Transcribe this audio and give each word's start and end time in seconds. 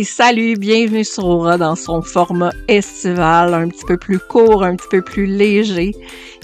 Salut, 0.00 0.56
bienvenue 0.56 1.04
sur 1.04 1.26
Aura 1.26 1.58
dans 1.58 1.76
son 1.76 2.00
format 2.00 2.50
estival, 2.66 3.52
un 3.52 3.68
petit 3.68 3.84
peu 3.86 3.98
plus 3.98 4.18
court, 4.18 4.64
un 4.64 4.74
petit 4.74 4.88
peu 4.90 5.02
plus 5.02 5.26
léger 5.26 5.92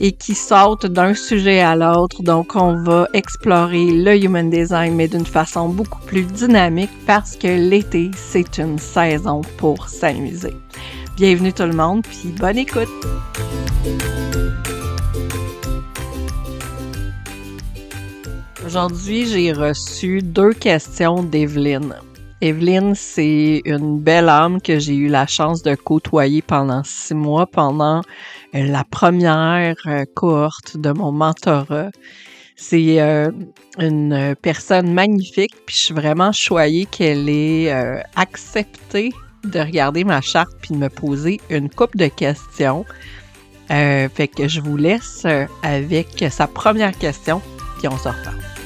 et 0.00 0.12
qui 0.12 0.34
saute 0.34 0.84
d'un 0.84 1.14
sujet 1.14 1.60
à 1.60 1.74
l'autre. 1.74 2.22
Donc, 2.22 2.54
on 2.54 2.74
va 2.82 3.08
explorer 3.14 3.90
le 3.90 4.22
human 4.22 4.50
design, 4.50 4.94
mais 4.94 5.08
d'une 5.08 5.24
façon 5.24 5.70
beaucoup 5.70 6.00
plus 6.02 6.24
dynamique 6.24 6.90
parce 7.06 7.36
que 7.36 7.48
l'été, 7.48 8.10
c'est 8.16 8.58
une 8.58 8.78
saison 8.78 9.40
pour 9.56 9.88
s'amuser. 9.88 10.54
Bienvenue 11.16 11.52
tout 11.52 11.64
le 11.64 11.72
monde, 11.72 12.02
puis 12.02 12.28
bonne 12.38 12.58
écoute! 12.58 12.88
Aujourd'hui, 18.64 19.26
j'ai 19.26 19.52
reçu 19.52 20.20
deux 20.20 20.52
questions 20.52 21.22
d'Evelyne. 21.22 21.94
Evelyne, 22.40 22.94
c'est 22.94 23.62
une 23.64 23.98
belle 23.98 24.28
âme 24.28 24.60
que 24.60 24.78
j'ai 24.78 24.94
eu 24.94 25.08
la 25.08 25.26
chance 25.26 25.62
de 25.62 25.74
côtoyer 25.74 26.40
pendant 26.40 26.84
six 26.84 27.14
mois, 27.14 27.46
pendant 27.46 27.98
euh, 28.54 28.64
la 28.64 28.84
première 28.84 29.74
euh, 29.86 30.04
cohorte 30.14 30.76
de 30.76 30.92
mon 30.92 31.10
mentorat. 31.10 31.90
C'est 32.54 33.00
euh, 33.00 33.32
une 33.78 34.36
personne 34.40 34.92
magnifique, 34.92 35.54
puis 35.66 35.74
je 35.74 35.80
suis 35.86 35.94
vraiment 35.94 36.30
choyée 36.30 36.86
qu'elle 36.86 37.28
ait 37.28 37.72
accepté 38.16 39.12
de 39.44 39.60
regarder 39.60 40.02
ma 40.02 40.20
charte 40.20 40.52
puis 40.60 40.74
de 40.74 40.78
me 40.78 40.88
poser 40.88 41.40
une 41.50 41.70
coupe 41.70 41.96
de 41.96 42.08
questions. 42.08 42.84
fait 43.68 44.28
que 44.36 44.48
je 44.48 44.60
vous 44.60 44.76
laisse 44.76 45.24
avec 45.62 46.24
sa 46.30 46.48
première 46.48 46.98
question, 46.98 47.40
puis 47.78 47.86
on 47.86 47.96
se 47.96 48.08
reparle. 48.08 48.57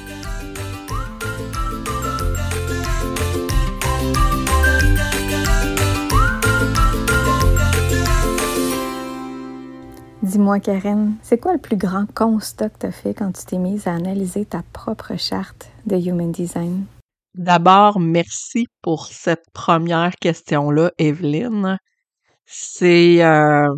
Dis-moi, 10.33 10.61
Karen, 10.61 11.17
c'est 11.21 11.37
quoi 11.37 11.53
le 11.53 11.59
plus 11.59 11.77
grand 11.77 12.07
constat 12.15 12.71
que 12.71 12.79
tu 12.79 12.87
as 12.87 12.91
fait 12.91 13.13
quand 13.13 13.33
tu 13.33 13.45
t'es 13.45 13.59
mise 13.59 13.87
à 13.87 13.93
analyser 13.93 14.47
ta 14.47 14.63
propre 14.73 15.15
charte 15.19 15.69
de 15.85 15.97
Human 15.97 16.33
Design? 16.33 16.87
D'abord, 17.35 18.01
merci 18.01 18.67
pour 18.81 19.09
cette 19.09 19.45
première 19.53 20.13
question-là, 20.19 20.91
Evelyne. 20.97 21.77
C'est 22.47 23.23
euh, 23.23 23.69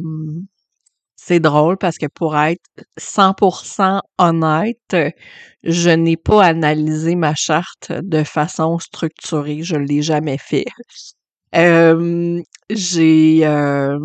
c'est 1.17 1.41
drôle 1.41 1.77
parce 1.77 1.99
que 1.99 2.07
pour 2.07 2.37
être 2.37 2.63
100% 3.01 4.01
honnête, 4.19 4.97
je 5.65 5.91
n'ai 5.91 6.17
pas 6.17 6.45
analysé 6.45 7.17
ma 7.17 7.35
charte 7.35 7.91
de 7.91 8.23
façon 8.23 8.79
structurée. 8.79 9.65
Je 9.65 9.75
l'ai 9.75 10.03
jamais 10.03 10.39
fait. 10.39 10.67
J'ai 12.71 13.47
euh, 13.47 13.99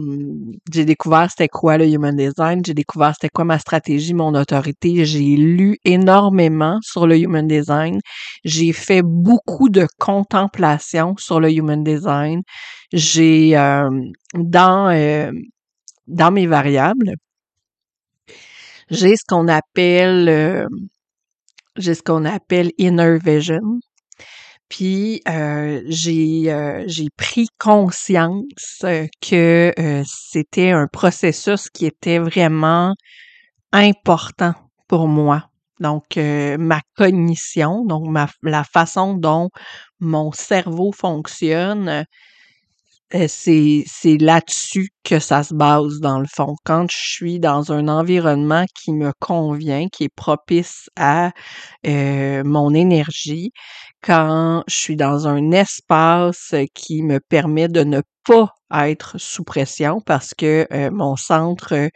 j'ai 0.72 0.86
découvert 0.86 1.30
c'était 1.30 1.48
quoi 1.48 1.78
le 1.78 1.88
human 1.88 2.16
design, 2.16 2.62
j'ai 2.66 2.74
découvert 2.74 3.14
c'était 3.14 3.30
quoi 3.30 3.46
ma 3.46 3.58
stratégie, 3.58 4.14
mon 4.14 4.36
autorité, 4.36 5.06
j'ai 5.06 5.36
lu 5.38 5.78
énormément 5.86 6.78
sur 6.82 7.08
le 7.08 7.18
human 7.18 7.48
design, 7.48 8.00
j'ai 8.44 8.74
fait 8.74 9.02
beaucoup 9.02 9.70
de 9.70 9.88
contemplation 9.98 11.16
sur 11.18 11.40
le 11.40 11.52
human 11.52 11.84
design, 11.84 12.42
j'ai 12.92 13.58
euh, 13.58 13.90
dans 14.36 14.92
dans 16.08 16.32
mes 16.32 16.48
variables, 16.48 17.14
j'ai 18.90 19.16
ce 19.16 19.24
qu'on 19.28 19.48
appelle 19.48 20.68
j'ai 21.78 21.96
ce 21.96 22.04
qu'on 22.04 22.26
appelle 22.26 22.72
inner 22.78 23.18
vision. 23.24 23.80
Puis 24.70 25.22
euh, 25.28 25.82
j'ai 25.88 26.52
euh, 26.54 26.84
j'ai 26.88 27.10
pris 27.18 27.48
conscience 27.58 28.86
que 29.20 29.74
euh, 29.78 30.04
c'était 30.06 30.72
un 30.72 30.88
processus 30.88 31.70
qui 31.70 31.88
était 31.88 32.20
vraiment 32.20 32.94
important 33.72 34.54
pour 34.88 35.08
moi. 35.08 35.50
Donc 35.80 36.18
ma 36.18 36.82
cognition, 36.98 37.86
donc 37.86 38.08
ma, 38.10 38.28
la 38.44 38.66
façon 38.66 39.14
dont 39.14 39.50
mon 40.00 40.32
cerveau 40.32 40.92
fonctionne, 40.92 41.88
euh, 41.88 42.04
c'est 43.28 43.84
c'est 43.88 44.18
là-dessus 44.18 44.90
que 45.04 45.20
ça 45.20 45.44
se 45.44 45.54
base 45.54 46.00
dans 46.00 46.20
le 46.20 46.28
fond. 46.28 46.56
Quand 46.64 46.86
je 46.92 46.98
suis 46.98 47.40
dans 47.40 47.72
un 47.72 47.88
environnement 47.88 48.66
qui 48.76 48.94
me 48.94 49.12
convient, 49.20 49.88
qui 49.90 50.06
est 50.06 50.16
propice 50.16 50.90
à 50.96 51.32
euh, 51.88 52.44
mon 52.46 52.74
énergie, 52.74 53.52
quand 54.04 54.64
je 54.68 54.76
suis 54.76 54.96
dans 54.96 55.28
un 55.28 55.52
espace 55.52 56.54
qui 56.76 57.04
me 57.04 57.20
permet 57.20 57.68
de 57.68 57.84
ne 57.84 58.02
pas 58.26 58.54
être 58.72 59.18
sous 59.18 59.44
pression 59.44 60.02
parce 60.02 60.34
que 60.36 60.68
euh, 60.72 60.92
mon 60.92 61.16
centre 61.16 61.90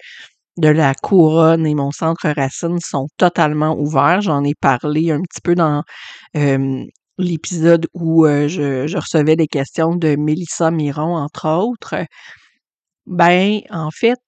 de 0.58 0.68
la 0.70 0.94
couronne 0.96 1.66
et 1.68 1.76
mon 1.76 1.92
centre 1.92 2.30
racine 2.30 2.80
sont 2.80 3.08
totalement 3.18 3.76
ouverts. 3.78 4.22
J'en 4.22 4.44
ai 4.44 4.56
parlé 4.56 5.12
un 5.12 5.22
petit 5.22 5.42
peu 5.44 5.56
dans 5.56 5.84
l'épisode 7.18 7.88
où 7.94 8.26
je, 8.26 8.98
recevais 8.98 9.36
des 9.36 9.48
questions 9.48 9.96
de 9.96 10.16
Mélissa 10.16 10.72
Miron, 10.72 11.16
entre 11.16 11.48
autres, 11.48 11.96
ben, 13.06 13.62
en 13.70 13.90
fait, 13.92 14.20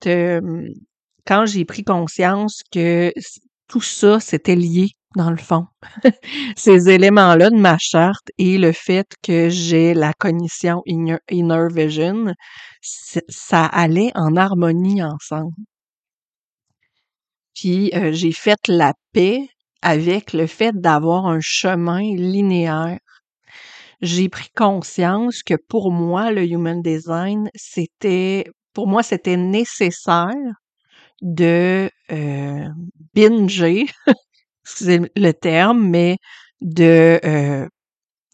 quand 1.25 1.46
j'ai 1.46 1.66
pris 1.66 1.84
conscience 1.84 2.62
que 2.72 3.12
tout 3.68 3.81
ça, 3.81 4.19
c'était 4.19 4.56
lié, 4.56 4.90
dans 5.16 5.31
le 5.31 5.38
fond, 5.38 5.66
ces 6.56 6.90
éléments-là 6.90 7.50
de 7.50 7.57
ma 7.57 7.78
charte 7.79 8.29
et 8.38 8.57
le 8.57 8.72
fait 8.72 9.07
que 9.23 9.50
j'ai 9.50 9.94
la 9.94 10.13
cognition 10.13 10.84
inner, 10.85 11.17
vision, 11.72 12.34
ça 12.81 13.66
allait 13.66 14.12
en 14.16 14.35
harmonie 14.35 15.02
ensemble. 15.03 15.56
Puis 17.56 17.91
j'ai 18.12 18.34
fait 18.34 18.67
la 18.67 18.94
paix 19.13 19.47
avec 19.85 20.34
le 20.34 20.47
fait 20.47 20.73
d'avoir 20.75 21.28
un 21.28 21.40
chemin 21.41 22.01
linéaire. 22.01 23.00
J'ai 24.01 24.29
pris 24.29 24.50
conscience 24.56 25.44
que 25.44 25.53
pour 25.56 25.91
moi, 25.91 26.31
le 26.31 26.44
human 26.44 26.81
design, 26.81 27.50
c'était, 27.56 28.46
pour 28.73 28.88
moi, 28.88 29.03
c'était 29.03 29.38
nécessaire 29.38 30.34
de 31.22 31.90
euh, 32.12 32.68
binger, 33.16 33.85
c'est 34.63 35.01
le 35.18 35.31
terme, 35.34 35.88
mais 35.90 36.17
de 36.62 37.19
euh, 37.25 37.67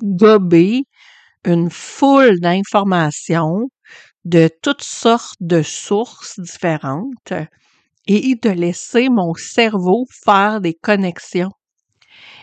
gober 0.02 0.84
une 1.46 1.70
foule 1.72 2.40
d'informations 2.42 3.70
de 4.26 4.50
toutes 4.64 4.84
sortes 4.84 5.38
de 5.42 5.62
sources 5.64 6.40
différentes 6.40 7.34
et 8.08 8.36
de 8.36 8.50
laisser 8.50 9.10
mon 9.10 9.34
cerveau 9.34 10.06
faire 10.24 10.62
des 10.62 10.74
connexions. 10.74 11.52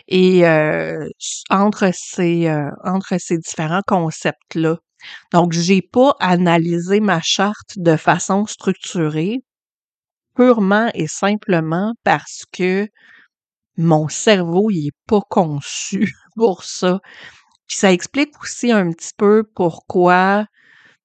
Et 0.07 0.47
euh, 0.47 1.07
entre 1.49 1.91
ces 1.93 2.47
euh, 2.47 2.71
entre 2.83 3.15
ces 3.19 3.37
différents 3.37 3.83
concepts 3.85 4.55
là. 4.55 4.77
Donc 5.31 5.53
j'ai 5.53 5.81
pas 5.81 6.15
analysé 6.19 6.99
ma 6.99 7.21
charte 7.21 7.77
de 7.77 7.95
façon 7.95 8.45
structurée 8.45 9.39
purement 10.35 10.89
et 10.93 11.07
simplement 11.07 11.93
parce 12.03 12.43
que 12.51 12.87
mon 13.77 14.07
cerveau 14.07 14.69
il 14.71 14.87
est 14.87 14.97
pas 15.07 15.21
conçu 15.29 16.11
pour 16.35 16.63
ça. 16.63 16.99
Puis 17.67 17.77
ça 17.77 17.91
explique 17.91 18.33
aussi 18.41 18.71
un 18.71 18.91
petit 18.91 19.13
peu 19.15 19.43
pourquoi 19.55 20.45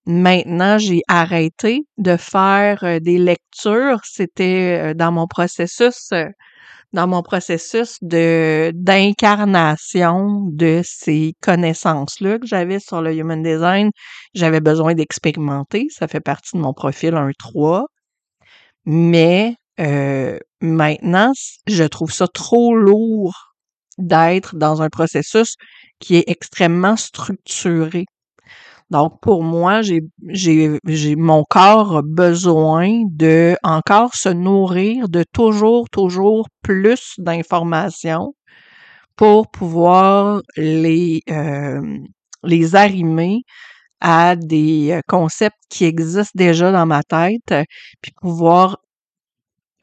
Maintenant, 0.06 0.76
j'ai 0.78 1.00
arrêté 1.08 1.86
de 1.96 2.16
faire 2.16 2.84
euh, 2.84 3.00
des 3.00 3.18
lectures. 3.18 4.00
C'était 4.04 4.90
euh, 4.92 4.94
dans 4.94 5.12
mon 5.12 5.26
processus, 5.26 6.10
euh, 6.12 6.26
dans 6.92 7.06
mon 7.08 7.22
processus 7.22 7.98
de 8.02 8.70
d'incarnation 8.74 10.42
de 10.52 10.82
ces 10.84 11.34
connaissances-là 11.40 12.38
que 12.38 12.46
j'avais 12.46 12.80
sur 12.80 13.00
le 13.02 13.14
human 13.14 13.42
design. 13.42 13.90
J'avais 14.34 14.60
besoin 14.60 14.94
d'expérimenter. 14.94 15.86
Ça 15.90 16.08
fait 16.08 16.20
partie 16.20 16.56
de 16.56 16.62
mon 16.62 16.74
profil 16.74 17.14
1-3. 17.14 17.86
Mais 18.86 19.56
maintenant, 20.60 21.32
je 21.66 21.84
trouve 21.84 22.12
ça 22.12 22.28
trop 22.28 22.74
lourd 22.76 23.54
d'être 23.98 24.56
dans 24.56 24.82
un 24.82 24.90
processus 24.90 25.56
qui 26.00 26.16
est 26.16 26.24
extrêmement 26.28 26.96
structuré. 26.96 28.06
Donc, 28.90 29.20
pour 29.20 29.42
moi, 29.42 29.82
j'ai, 29.82 30.02
j'ai, 30.28 30.78
j'ai, 30.86 31.16
mon 31.16 31.44
corps 31.44 31.96
a 31.98 32.02
besoin 32.02 33.02
de 33.10 33.56
encore 33.62 34.14
se 34.14 34.28
nourrir 34.28 35.08
de 35.08 35.24
toujours, 35.32 35.88
toujours 35.90 36.48
plus 36.62 37.14
d'informations 37.18 38.34
pour 39.16 39.50
pouvoir 39.50 40.42
les, 40.56 41.22
euh, 41.30 41.80
les 42.44 42.76
arrimer 42.76 43.42
à 44.00 44.36
des 44.36 44.92
euh, 44.92 45.00
concepts 45.08 45.58
qui 45.70 45.84
existent 45.86 46.32
déjà 46.34 46.72
dans 46.72 46.86
ma 46.86 47.02
tête, 47.02 47.54
puis 48.02 48.12
pouvoir 48.20 48.78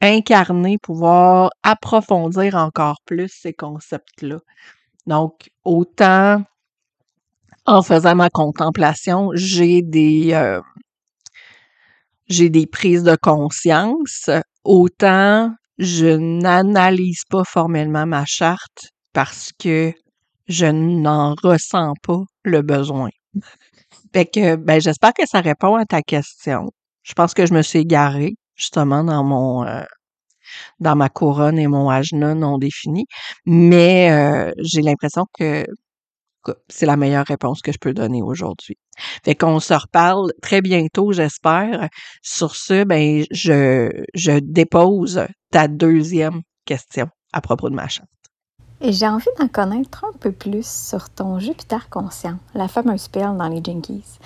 incarner, 0.00 0.78
pouvoir 0.78 1.50
approfondir 1.62 2.56
encore 2.56 2.98
plus 3.06 3.30
ces 3.32 3.52
concepts-là. 3.52 4.38
Donc, 5.06 5.50
autant 5.64 6.42
en 7.66 7.82
faisant 7.82 8.14
ma 8.14 8.30
contemplation, 8.30 9.30
j'ai 9.34 9.82
des 9.82 10.32
euh, 10.32 10.60
des 12.28 12.66
prises 12.66 13.02
de 13.02 13.16
conscience. 13.16 14.30
Autant 14.64 15.52
je 15.78 16.06
n'analyse 16.16 17.22
pas 17.28 17.44
formellement 17.44 18.06
ma 18.06 18.24
charte 18.26 18.90
parce 19.12 19.50
que 19.58 19.92
je 20.48 20.66
n'en 20.66 21.34
ressens 21.42 21.94
pas 22.02 22.22
le 22.44 22.62
besoin. 22.62 23.10
Fait 24.12 24.26
que 24.26 24.56
ben 24.56 24.80
j'espère 24.80 25.12
que 25.14 25.26
ça 25.26 25.40
répond 25.40 25.76
à 25.76 25.84
ta 25.86 26.02
question. 26.02 26.70
Je 27.02 27.14
pense 27.14 27.34
que 27.34 27.46
je 27.46 27.54
me 27.54 27.62
suis 27.62 27.80
égarée 27.80 28.34
justement 28.54 29.02
dans 29.04 29.24
mon 29.24 29.64
euh, 29.64 29.82
dans 30.80 30.96
ma 30.96 31.08
couronne 31.08 31.58
et 31.58 31.66
mon 31.66 31.88
ajna 31.88 32.34
non 32.34 32.58
défini, 32.58 33.06
mais 33.46 34.10
euh, 34.12 34.52
j'ai 34.58 34.82
l'impression 34.82 35.26
que 35.38 35.64
c'est 36.68 36.86
la 36.86 36.96
meilleure 36.96 37.26
réponse 37.26 37.62
que 37.62 37.72
je 37.72 37.78
peux 37.78 37.94
donner 37.94 38.22
aujourd'hui. 38.22 38.76
Fait 39.24 39.34
qu'on 39.34 39.60
se 39.60 39.74
reparle 39.74 40.32
très 40.42 40.60
bientôt, 40.60 41.12
j'espère. 41.12 41.88
Sur 42.22 42.56
ce, 42.56 42.84
ben, 42.84 43.24
je, 43.30 43.90
je 44.14 44.38
dépose 44.38 45.26
ta 45.50 45.68
deuxième 45.68 46.42
question 46.64 47.08
à 47.32 47.40
propos 47.40 47.70
de 47.70 47.74
ma 47.74 47.88
charte. 47.88 48.08
Et 48.80 48.92
j'ai 48.92 49.06
envie 49.06 49.28
d'en 49.38 49.46
connaître 49.46 50.04
un 50.04 50.18
peu 50.18 50.32
plus 50.32 50.66
sur 50.66 51.08
ton 51.08 51.38
Jupiter 51.38 51.88
conscient, 51.88 52.38
la 52.52 52.66
fameuse 52.66 53.06
perle 53.06 53.36
dans 53.36 53.46
les 53.46 53.62
Jinkies. 53.62 54.18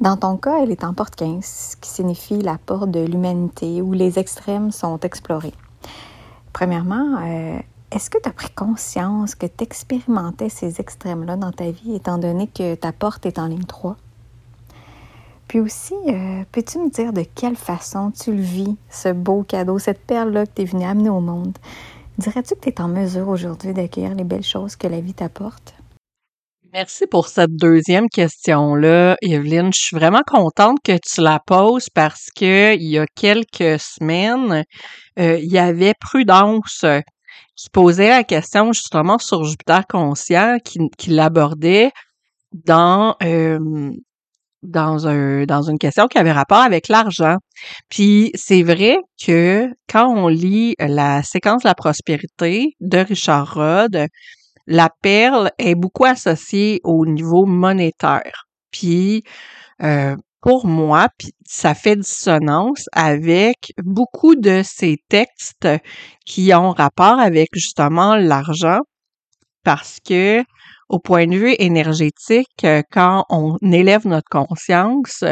Dans 0.00 0.16
ton 0.16 0.36
cas, 0.36 0.62
elle 0.62 0.70
est 0.70 0.84
en 0.84 0.94
porte 0.94 1.16
15, 1.16 1.44
ce 1.44 1.76
qui 1.76 1.90
signifie 1.90 2.40
la 2.40 2.56
porte 2.58 2.92
de 2.92 3.04
l'humanité 3.04 3.82
où 3.82 3.92
les 3.92 4.18
extrêmes 4.18 4.70
sont 4.70 5.00
explorés. 5.00 5.54
Premièrement, 6.52 7.18
euh, 7.22 7.58
est-ce 7.94 8.10
que 8.10 8.18
tu 8.20 8.28
as 8.28 8.32
pris 8.32 8.50
conscience 8.50 9.36
que 9.36 9.46
tu 9.46 9.62
expérimentais 9.62 10.48
ces 10.48 10.80
extrêmes-là 10.80 11.36
dans 11.36 11.52
ta 11.52 11.70
vie, 11.70 11.94
étant 11.94 12.18
donné 12.18 12.48
que 12.48 12.74
ta 12.74 12.90
porte 12.90 13.24
est 13.24 13.38
en 13.38 13.46
ligne 13.46 13.64
3? 13.64 13.96
Puis 15.46 15.60
aussi, 15.60 15.94
euh, 16.08 16.42
peux-tu 16.50 16.78
me 16.78 16.90
dire 16.90 17.12
de 17.12 17.24
quelle 17.36 17.54
façon 17.54 18.10
tu 18.10 18.32
le 18.32 18.42
vis, 18.42 18.76
ce 18.90 19.10
beau 19.10 19.44
cadeau, 19.44 19.78
cette 19.78 20.00
perle-là 20.00 20.44
que 20.44 20.50
tu 20.56 20.62
es 20.62 20.64
venu 20.64 20.84
amener 20.84 21.10
au 21.10 21.20
monde? 21.20 21.56
Dirais-tu 22.18 22.56
que 22.56 22.60
tu 22.60 22.68
es 22.70 22.80
en 22.80 22.88
mesure 22.88 23.28
aujourd'hui 23.28 23.72
d'accueillir 23.72 24.16
les 24.16 24.24
belles 24.24 24.42
choses 24.42 24.74
que 24.74 24.88
la 24.88 25.00
vie 25.00 25.14
t'apporte? 25.14 25.74
Merci 26.72 27.06
pour 27.06 27.28
cette 27.28 27.54
deuxième 27.54 28.08
question-là, 28.08 29.14
Evelyne. 29.22 29.70
Je 29.72 29.80
suis 29.80 29.96
vraiment 29.96 30.22
contente 30.26 30.78
que 30.82 30.98
tu 30.98 31.20
la 31.20 31.38
poses 31.46 31.88
parce 31.88 32.26
que 32.34 32.74
il 32.74 32.90
y 32.90 32.98
a 32.98 33.06
quelques 33.14 33.78
semaines, 33.78 34.64
euh, 35.20 35.38
il 35.38 35.52
y 35.52 35.58
avait 35.58 35.94
Prudence 36.00 36.84
qui 37.56 37.70
posait 37.70 38.08
la 38.08 38.24
question 38.24 38.72
justement 38.72 39.18
sur 39.18 39.44
Jupiter 39.44 39.86
conscient, 39.86 40.58
qui, 40.64 40.78
qui 40.98 41.10
l'abordait 41.10 41.90
dans 42.52 43.16
euh, 43.22 43.90
dans 44.62 45.06
un 45.06 45.44
dans 45.44 45.62
une 45.62 45.78
question 45.78 46.06
qui 46.08 46.18
avait 46.18 46.32
rapport 46.32 46.62
avec 46.62 46.88
l'argent. 46.88 47.36
Puis 47.88 48.30
c'est 48.34 48.62
vrai 48.62 48.98
que 49.24 49.68
quand 49.88 50.08
on 50.08 50.28
lit 50.28 50.74
la 50.78 51.22
séquence 51.22 51.62
de 51.62 51.68
la 51.68 51.74
prospérité 51.74 52.74
de 52.80 52.98
Richard 52.98 53.54
Rod, 53.54 54.08
la 54.66 54.88
perle 55.02 55.50
est 55.58 55.74
beaucoup 55.74 56.06
associée 56.06 56.80
au 56.84 57.04
niveau 57.06 57.44
monétaire. 57.44 58.46
Puis 58.70 59.22
euh, 59.82 60.16
pour 60.44 60.66
moi, 60.66 61.08
puis 61.18 61.32
ça 61.46 61.72
fait 61.74 61.96
dissonance 61.96 62.84
avec 62.92 63.72
beaucoup 63.82 64.34
de 64.34 64.60
ces 64.62 64.98
textes 65.08 65.66
qui 66.26 66.52
ont 66.52 66.72
rapport 66.72 67.18
avec 67.18 67.48
justement 67.54 68.14
l'argent 68.16 68.80
parce 69.64 70.00
que 70.06 70.44
au 70.90 70.98
point 70.98 71.26
de 71.26 71.34
vue 71.34 71.54
énergétique, 71.58 72.66
quand 72.92 73.24
on 73.30 73.56
élève 73.62 74.06
notre 74.06 74.28
conscience, 74.30 75.24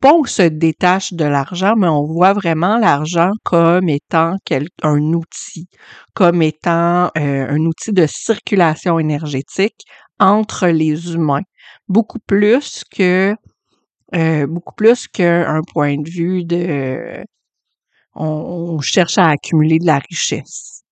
pas 0.00 0.14
on 0.14 0.24
se 0.24 0.42
détache 0.42 1.12
de 1.12 1.26
l'argent, 1.26 1.74
mais 1.76 1.86
on 1.86 2.02
voit 2.02 2.32
vraiment 2.32 2.76
l'argent 2.76 3.30
comme 3.44 3.88
étant 3.88 4.34
un 4.82 5.12
outil, 5.12 5.68
comme 6.12 6.42
étant 6.42 7.04
euh, 7.16 7.46
un 7.48 7.60
outil 7.66 7.92
de 7.92 8.06
circulation 8.08 8.98
énergétique 8.98 9.84
entre 10.18 10.66
les 10.66 11.14
humains, 11.14 11.42
beaucoup 11.86 12.18
plus 12.26 12.82
que 12.92 13.36
euh, 14.14 14.46
beaucoup 14.46 14.74
plus 14.74 15.08
qu'un 15.08 15.60
point 15.72 15.96
de 15.98 16.10
vue 16.10 16.44
de 16.44 17.24
on, 18.14 18.80
cherche 18.80 19.18
à 19.18 19.28
accumuler 19.28 19.78
de 19.78 19.86
la 19.86 19.98
richesse. 19.98 20.82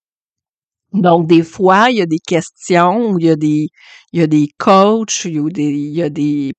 Donc, 0.92 1.26
des 1.26 1.42
fois, 1.42 1.90
il 1.90 1.98
y 1.98 2.02
a 2.02 2.06
des 2.06 2.18
questions 2.18 3.18
il 3.18 3.26
y 3.26 3.30
a 3.30 3.36
des, 3.36 3.68
il 4.12 4.20
y 4.20 4.22
a 4.22 4.26
des 4.26 4.48
coachs, 4.58 5.24
il 5.24 5.34
y 5.34 5.38
a 5.38 5.42
des, 5.50 5.62
il 5.64 5.94
y 5.94 6.02
a 6.02 6.10
des 6.10 6.52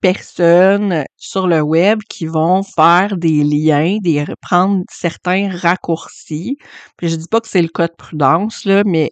personnes 0.00 1.04
sur 1.16 1.46
le 1.46 1.62
web 1.62 2.00
qui 2.08 2.26
vont 2.26 2.62
faire 2.62 3.16
des 3.16 3.44
liens, 3.44 3.98
des 4.02 4.24
prendre 4.40 4.82
certains 4.90 5.48
raccourcis. 5.56 6.58
Puis 6.96 7.08
je 7.08 7.16
dis 7.16 7.28
pas 7.30 7.40
que 7.40 7.48
c'est 7.48 7.62
le 7.62 7.68
cas 7.68 7.88
de 7.88 7.94
prudence, 7.96 8.64
là, 8.64 8.82
mais 8.84 9.10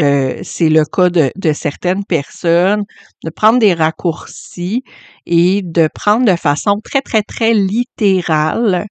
euh, 0.00 0.40
c'est 0.42 0.68
le 0.68 0.84
cas 0.84 1.10
de, 1.10 1.52
certaines 1.52 2.04
personnes, 2.04 2.84
de 3.24 3.30
prendre 3.30 3.58
des 3.58 3.74
raccourcis 3.74 4.82
et 5.26 5.62
de 5.62 5.88
prendre 5.92 6.24
de 6.24 6.36
façon 6.36 6.80
très, 6.82 7.02
très, 7.02 7.22
très 7.22 7.52
littérale 7.54 8.86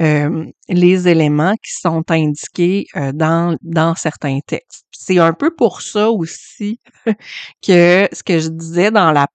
euh, 0.00 0.46
les 0.68 1.08
éléments 1.08 1.54
qui 1.54 1.72
sont 1.72 2.04
indiqués 2.10 2.86
euh, 2.96 3.12
dans, 3.12 3.56
dans 3.62 3.94
certains 3.94 4.38
textes. 4.46 4.84
C'est 4.92 5.18
un 5.18 5.32
peu 5.32 5.54
pour 5.54 5.82
ça 5.82 6.10
aussi 6.10 6.78
que 7.66 8.08
ce 8.12 8.22
que 8.22 8.38
je 8.38 8.48
disais 8.48 8.90
dans 8.90 9.12
la 9.12 9.26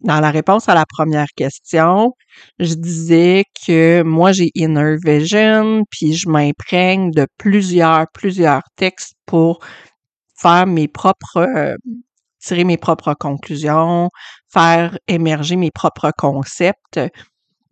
dans 0.00 0.20
la 0.20 0.30
réponse 0.30 0.68
à 0.68 0.74
la 0.74 0.84
première 0.86 1.28
question, 1.34 2.12
je 2.58 2.74
disais 2.74 3.44
que 3.66 4.02
moi 4.02 4.32
j'ai 4.32 4.50
inner 4.54 4.96
vision, 5.02 5.82
puis 5.90 6.14
je 6.14 6.28
m'imprègne 6.28 7.10
de 7.10 7.26
plusieurs, 7.38 8.06
plusieurs 8.12 8.62
textes 8.76 9.14
pour 9.24 9.60
faire 10.46 10.66
mes 10.66 10.88
propres, 10.88 11.38
euh, 11.38 11.76
tirer 12.40 12.64
mes 12.64 12.76
propres 12.76 13.14
conclusions, 13.14 14.10
faire 14.52 14.98
émerger 15.08 15.56
mes 15.56 15.70
propres 15.70 16.12
concepts. 16.16 17.00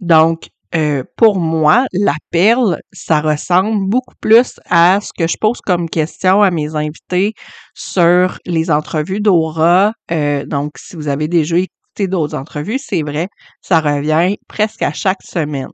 Donc, 0.01 0.49
euh, 0.75 1.05
pour 1.17 1.39
moi, 1.39 1.85
la 1.93 2.17
perle, 2.33 2.81
ça 2.93 3.21
ressemble 3.21 3.89
beaucoup 3.89 4.17
plus 4.21 4.59
à 4.69 4.99
ce 5.01 5.11
que 5.17 5.29
je 5.29 5.37
pose 5.41 5.61
comme 5.61 5.89
question 5.89 6.43
à 6.43 6.51
mes 6.51 6.75
invités 6.75 7.35
sur 7.75 8.39
les 8.45 8.71
entrevues 8.73 9.21
d'Aura. 9.21 9.93
Euh, 10.11 10.45
donc, 10.45 10.73
si 10.77 10.97
vous 10.97 11.07
avez 11.07 11.29
déjà 11.29 11.57
écouté 11.59 12.09
d'autres 12.09 12.35
entrevues, 12.35 12.81
c'est 12.81 13.03
vrai, 13.03 13.29
ça 13.63 13.81
revient 13.81 14.37
presque 14.49 14.83
à 14.83 14.93
chaque 14.93 15.23
semaine. 15.23 15.71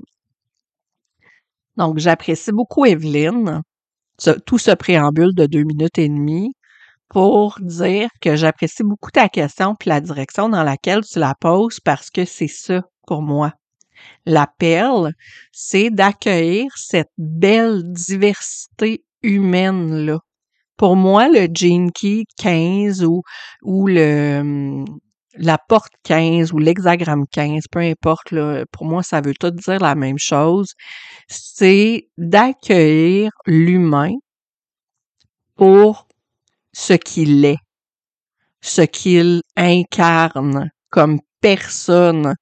Donc, 1.79 1.99
j'apprécie 1.99 2.53
beaucoup 2.53 2.85
Evelyne, 2.85 3.63
tout 4.45 4.59
ce 4.59 4.73
préambule 4.73 5.35
de 5.35 5.47
deux 5.47 5.65
minutes 5.65 5.99
et 5.99 6.09
demie 6.09 6.53
pour 7.11 7.59
dire 7.61 8.09
que 8.23 8.37
j'apprécie 8.37 8.85
beaucoup 8.85 9.11
ta 9.11 9.29
question 9.29 9.75
puis 9.75 9.91
la 9.91 10.01
direction 10.01 10.49
dans 10.49 10.63
laquelle 10.63 11.05
tu 11.05 11.19
la 11.19 11.35
poses 11.35 11.81
parce 11.81 12.09
que 12.09 12.25
c'est 12.25 12.49
ça 12.49 12.83
pour 13.07 13.21
moi. 13.21 13.53
La 14.25 14.47
perle, 14.47 15.13
c'est 15.53 15.91
d'accueillir 15.91 16.71
cette 16.77 17.11
belle 17.19 17.83
diversité 17.93 19.05
humaine-là. 19.23 20.21
Pour 20.77 20.97
moi, 20.97 21.29
le 21.29 21.49
Gene 21.53 21.91
Key 21.93 22.25
15 22.39 23.05
ou, 23.05 23.23
ou 23.63 23.89
le, 23.89 24.39
hum, 24.41 24.85
la 25.35 25.59
porte 25.59 25.93
15 26.05 26.53
ou 26.53 26.59
l'hexagramme 26.59 27.27
15, 27.31 27.65
peu 27.71 27.81
importe, 27.81 28.31
là, 28.31 28.65
pour 28.73 28.87
moi, 28.87 29.03
ça 29.03 29.21
veut 29.21 29.35
tout 29.35 29.51
dire 29.51 29.81
la 29.81 29.97
même 29.97 30.19
chose. 30.19 30.75
C'est 31.29 32.09
d'accueillir 32.17 33.33
l'humain 33.47 34.13
pour 35.57 36.07
ce 36.73 36.93
qu'il 36.95 37.45
est, 37.45 37.59
ce 38.61 38.83
qu'il 38.83 39.43
incarne 39.57 40.71
comme 40.91 41.21
personne. 41.41 42.35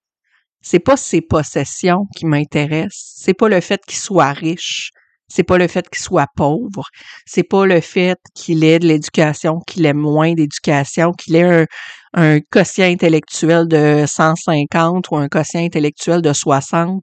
C'est 0.61 0.81
pas 0.81 0.97
ses 0.97 1.21
possessions 1.21 2.07
qui 2.17 2.27
m'intéressent, 2.27 3.15
c'est 3.17 3.35
pas 3.35 3.49
le 3.49 3.61
fait 3.61 3.81
qu'il 3.87 3.99
soit 3.99 4.33
riche, 4.33 4.91
c'est 5.29 5.45
pas 5.45 5.59
le 5.59 5.69
fait 5.69 5.89
qu'il 5.89 6.03
soit 6.03 6.27
pauvre, 6.35 6.85
c'est 7.27 7.43
pas 7.45 7.67
le 7.67 7.81
fait 7.81 8.19
qu'il 8.35 8.65
ait 8.65 8.79
de 8.79 8.87
l'éducation, 8.89 9.61
qu'il 9.67 9.87
ait 9.87 9.93
moins 9.93 10.35
d'éducation, 10.35 11.13
qu'il 11.13 11.37
ait 11.37 11.63
un, 11.63 11.67
un 12.15 12.41
quotient 12.41 12.87
intellectuel 12.87 13.69
de 13.69 14.05
150 14.07 15.11
ou 15.11 15.17
un 15.17 15.29
quotient 15.29 15.61
intellectuel 15.61 16.23
de 16.23 16.33
60. 16.33 17.03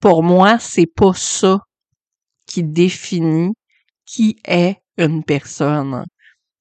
Pour 0.00 0.22
moi, 0.22 0.58
c'est 0.58 0.86
pas 0.86 1.12
ça 1.14 1.58
qui 2.46 2.62
définit 2.62 3.52
qui 4.06 4.36
est 4.46 4.76
une 4.96 5.24
personne. 5.24 6.04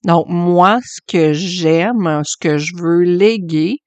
Donc, 0.06 0.26
moi, 0.28 0.80
ce 0.84 1.00
que 1.08 1.34
j'aime, 1.34 2.24
ce 2.26 2.36
que 2.38 2.58
je 2.58 2.76
veux 2.76 3.04
léguer, 3.04 3.78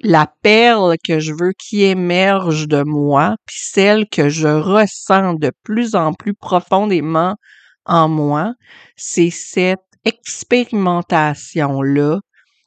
la 0.00 0.26
perle 0.42 0.96
que 1.04 1.20
je 1.20 1.32
veux 1.32 1.52
qui 1.52 1.84
émerge 1.84 2.66
de 2.66 2.82
moi, 2.82 3.36
puis 3.46 3.60
celle 3.60 4.08
que 4.08 4.28
je 4.28 4.48
ressens 4.48 5.34
de 5.34 5.52
plus 5.62 5.94
en 5.94 6.12
plus 6.12 6.34
profondément 6.34 7.36
en 7.84 8.08
moi, 8.08 8.54
c'est 8.96 9.30
cette 9.30 9.78
expérimentation-là 10.04 12.18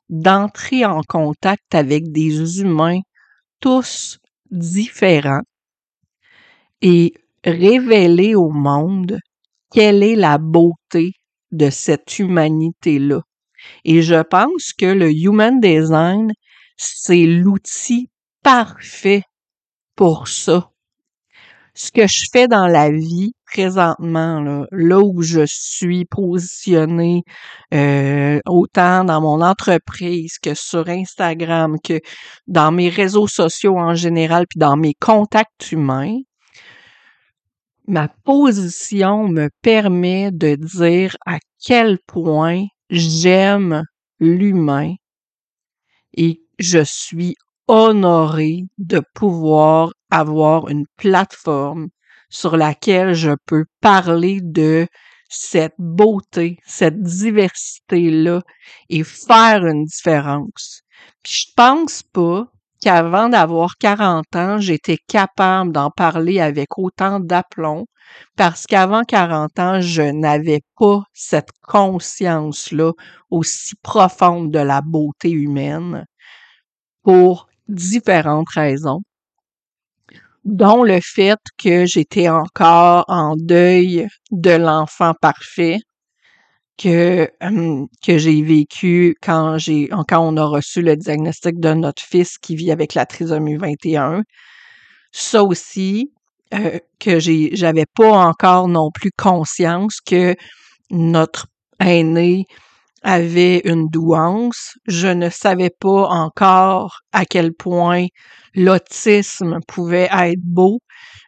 d'entrer 0.09 0.85
en 0.85 1.01
contact 1.07 1.73
avec 1.73 2.11
des 2.11 2.61
humains 2.61 2.99
tous 3.59 4.19
différents 4.51 5.41
et 6.81 7.13
révéler 7.43 8.35
au 8.35 8.51
monde 8.51 9.17
quelle 9.71 10.03
est 10.03 10.15
la 10.15 10.37
beauté 10.37 11.13
de 11.55 11.69
cette 11.69 12.19
humanité-là. 12.19 13.21
Et 13.83 14.01
je 14.01 14.21
pense 14.21 14.73
que 14.73 14.85
le 14.85 15.11
Human 15.11 15.59
Design, 15.59 16.31
c'est 16.77 17.25
l'outil 17.25 18.09
parfait 18.43 19.23
pour 19.95 20.27
ça. 20.27 20.69
Ce 21.73 21.91
que 21.91 22.07
je 22.07 22.25
fais 22.31 22.47
dans 22.47 22.67
la 22.67 22.89
vie 22.89 23.33
présentement, 23.45 24.65
là, 24.71 24.99
où 24.99 25.21
je 25.21 25.45
suis 25.45 26.05
positionnée, 26.05 27.23
euh, 27.73 28.39
autant 28.45 29.03
dans 29.03 29.21
mon 29.21 29.41
entreprise 29.41 30.37
que 30.41 30.53
sur 30.53 30.87
Instagram, 30.87 31.77
que 31.83 31.99
dans 32.47 32.71
mes 32.71 32.89
réseaux 32.89 33.27
sociaux 33.27 33.77
en 33.77 33.93
général, 33.93 34.45
puis 34.49 34.59
dans 34.59 34.77
mes 34.77 34.93
contacts 34.93 35.71
humains, 35.71 36.17
ma 37.87 38.07
position 38.07 39.27
me 39.27 39.49
permet 39.61 40.31
de 40.31 40.55
dire 40.55 41.15
à 41.25 41.39
quel 41.63 41.99
point 42.07 42.65
j'aime 42.89 43.83
l'humain 44.19 44.95
et 46.17 46.41
je 46.59 46.83
suis 46.83 47.35
honorée 47.67 48.63
de 48.77 49.01
pouvoir 49.13 49.91
avoir 50.11 50.69
une 50.69 50.85
plateforme 50.97 51.89
sur 52.29 52.57
laquelle 52.57 53.13
je 53.13 53.31
peux 53.45 53.65
parler 53.81 54.39
de 54.41 54.87
cette 55.29 55.75
beauté, 55.77 56.59
cette 56.65 57.01
diversité-là 57.01 58.41
et 58.89 59.03
faire 59.03 59.65
une 59.65 59.85
différence. 59.85 60.81
Puis 61.23 61.47
je 61.47 61.53
pense 61.55 62.03
pas 62.03 62.47
qu'avant 62.85 63.29
d'avoir 63.29 63.77
40 63.79 64.35
ans, 64.35 64.59
j'étais 64.59 64.99
capable 65.07 65.71
d'en 65.71 65.89
parler 65.89 66.39
avec 66.39 66.77
autant 66.77 67.19
d'aplomb 67.19 67.87
parce 68.37 68.67
qu'avant 68.67 69.03
40 69.03 69.57
ans, 69.57 69.81
je 69.81 70.03
n'avais 70.03 70.61
pas 70.77 71.01
cette 71.11 71.49
conscience-là 71.63 72.91
aussi 73.31 73.73
profonde 73.81 74.51
de 74.51 74.59
la 74.59 74.81
beauté 74.81 75.31
humaine 75.31 76.05
pour 77.01 77.47
différentes 77.67 78.49
raisons, 78.49 79.01
dont 80.43 80.83
le 80.83 80.99
fait 81.01 81.39
que 81.57 81.87
j'étais 81.87 82.29
encore 82.29 83.05
en 83.07 83.35
deuil 83.35 84.07
de 84.29 84.51
l'enfant 84.51 85.13
parfait 85.19 85.79
que, 86.77 87.29
que 88.05 88.17
j'ai 88.17 88.41
vécu 88.41 89.15
quand 89.21 89.57
j'ai 89.57 89.87
quand 89.87 90.19
on 90.19 90.37
a 90.37 90.45
reçu 90.45 90.81
le 90.81 90.95
diagnostic 90.95 91.59
de 91.59 91.73
notre 91.73 92.01
fils 92.01 92.37
qui 92.37 92.55
vit 92.55 92.71
avec 92.71 92.93
la 92.93 93.05
trisomie 93.05 93.57
21. 93.57 94.23
Ça 95.11 95.43
aussi, 95.43 96.11
euh, 96.53 96.79
que 96.99 97.19
j'ai 97.19 97.55
j'avais 97.55 97.85
pas 97.95 98.11
encore 98.11 98.67
non 98.67 98.91
plus 98.93 99.11
conscience 99.17 99.99
que 100.01 100.35
notre 100.91 101.47
aîné 101.79 102.45
avait 103.03 103.59
une 103.65 103.87
douance. 103.87 104.73
Je 104.87 105.07
ne 105.07 105.29
savais 105.29 105.69
pas 105.69 106.07
encore 106.09 106.99
à 107.13 107.25
quel 107.25 107.53
point 107.53 108.07
l'autisme 108.55 109.59
pouvait 109.67 110.09
être 110.11 110.41
beau. 110.43 110.79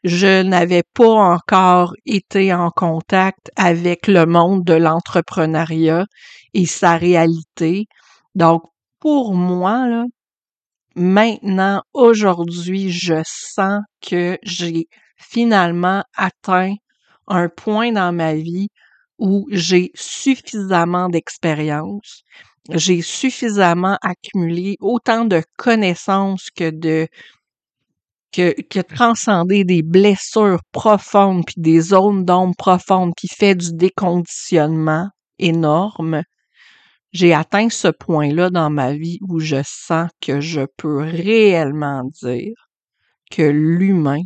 Je 0.04 0.44
n'avais 0.44 0.84
pas 0.94 1.10
encore 1.10 1.94
été 2.06 2.54
en 2.54 2.70
contact 2.70 3.52
avec 3.56 4.08
le 4.08 4.26
monde 4.26 4.64
de 4.64 4.74
l'entrepreneuriat 4.74 6.06
et 6.54 6.66
sa 6.66 6.98
réalité. 6.98 7.86
Donc, 8.36 8.64
pour 9.00 9.34
moi, 9.34 10.06
maintenant, 10.96 11.82
aujourd'hui, 11.94 12.92
je 12.92 13.22
sens 13.26 13.82
que 14.02 14.38
j'ai 14.44 14.88
finalement 15.18 16.04
atteint 16.16 16.74
un 17.28 17.50
point 17.50 17.92
dans 17.92 18.14
ma 18.14 18.36
vie 18.36 18.70
où 19.20 19.48
j'ai 19.52 19.92
suffisamment 19.96 21.10
d'expérience, 21.10 22.22
j'ai 22.70 23.02
suffisamment 23.02 23.98
accumulé 24.02 24.76
autant 24.80 25.26
de 25.26 25.42
connaissances 25.58 26.50
que 26.56 26.70
de 26.70 27.08
que, 28.32 28.54
que 28.62 28.80
transcender 28.80 29.64
des 29.64 29.84
blessures 29.84 30.62
profondes 30.72 31.46
puis 31.46 31.56
des 31.58 31.80
zones 31.80 32.26
d'ombre 32.26 32.56
profondes 32.58 33.14
qui 33.16 33.28
fait 33.28 33.56
du 33.56 33.74
déconditionnement 33.74 35.10
énorme. 35.40 36.24
J'ai 37.14 37.34
atteint 37.34 37.70
ce 37.70 37.88
point-là 37.88 38.50
dans 38.50 38.70
ma 38.70 38.94
vie 38.94 39.20
où 39.28 39.40
je 39.40 39.62
sens 39.64 40.10
que 40.22 40.42
je 40.42 40.62
peux 40.78 40.98
réellement 41.00 42.04
dire 42.22 42.54
que 43.32 43.44
l'humain 43.44 44.22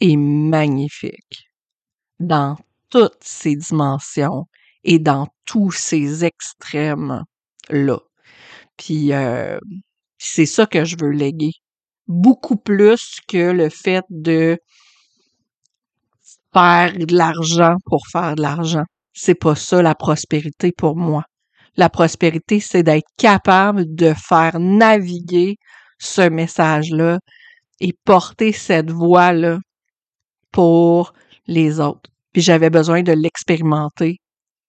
est 0.00 0.16
magnifique 0.16 1.50
dans 2.20 2.56
toutes 2.90 3.22
ses 3.22 3.56
dimensions 3.56 4.46
et 4.84 4.98
dans 4.98 5.28
tous 5.44 5.72
ses 5.72 6.24
extrêmes-là. 6.24 7.98
Puis 8.76 9.12
euh, 9.12 9.58
c'est 10.18 10.46
ça 10.46 10.66
que 10.66 10.84
je 10.84 10.96
veux 11.00 11.10
léguer. 11.10 11.52
Beaucoup 12.06 12.56
plus 12.56 13.18
que 13.28 13.50
le 13.50 13.70
fait 13.70 14.04
de 14.10 14.58
faire 16.52 16.92
de 16.92 17.14
l'argent 17.14 17.76
pour 17.86 18.06
faire 18.06 18.34
de 18.36 18.42
l'argent. 18.42 18.84
C'est 19.12 19.34
pas 19.34 19.54
ça 19.54 19.82
la 19.82 19.94
prospérité 19.94 20.72
pour 20.72 20.96
moi. 20.96 21.24
La 21.76 21.88
prospérité, 21.88 22.60
c'est 22.60 22.82
d'être 22.82 23.08
capable 23.16 23.84
de 23.94 24.14
faire 24.14 24.58
naviguer 24.60 25.56
ce 25.98 26.28
message-là 26.28 27.18
et 27.80 27.92
porter 28.04 28.52
cette 28.52 28.90
voix-là 28.90 29.58
pour 30.52 31.12
les 31.46 31.80
autres. 31.80 32.10
Puis 32.32 32.42
j'avais 32.42 32.70
besoin 32.70 33.02
de 33.02 33.12
l'expérimenter 33.12 34.18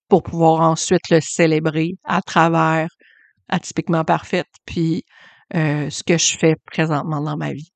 pour 0.08 0.22
pouvoir 0.22 0.60
ensuite 0.60 1.08
le 1.10 1.20
célébrer 1.20 1.92
à 2.04 2.22
travers 2.22 2.88
Atypiquement 3.48 4.04
Parfaite, 4.04 4.48
puis 4.64 5.04
euh, 5.54 5.90
ce 5.90 6.02
que 6.02 6.18
je 6.18 6.36
fais 6.36 6.56
présentement 6.66 7.20
dans 7.20 7.36
ma 7.36 7.52
vie. 7.52 7.70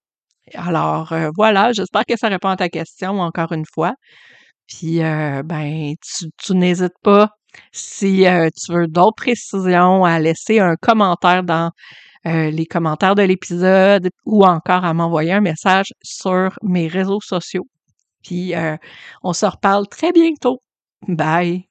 Alors 0.54 1.12
euh, 1.12 1.30
voilà, 1.36 1.72
j'espère 1.72 2.04
que 2.04 2.16
ça 2.16 2.28
répond 2.28 2.48
à 2.48 2.56
ta 2.56 2.68
question 2.68 3.20
encore 3.20 3.52
une 3.52 3.64
fois. 3.72 3.94
Puis 4.66 5.02
euh, 5.02 5.42
ben, 5.44 5.94
tu, 6.02 6.26
tu 6.36 6.54
n'hésites 6.54 6.98
pas 7.02 7.30
si 7.72 8.24
tu 8.64 8.72
veux 8.72 8.86
d'autres 8.86 9.16
précisions 9.16 10.04
à 10.04 10.18
laisser 10.20 10.60
un 10.60 10.76
commentaire 10.76 11.42
dans 11.42 11.70
les 12.24 12.66
commentaires 12.66 13.14
de 13.14 13.22
l'épisode 13.22 14.08
ou 14.24 14.44
encore 14.44 14.84
à 14.84 14.94
m'envoyer 14.94 15.32
un 15.32 15.40
message 15.40 15.86
sur 16.02 16.56
mes 16.62 16.86
réseaux 16.86 17.20
sociaux. 17.20 17.66
Puis 18.22 18.52
on 19.24 19.32
se 19.32 19.46
reparle 19.46 19.88
très 19.88 20.12
bientôt. 20.12 20.62
Bye! 21.08 21.66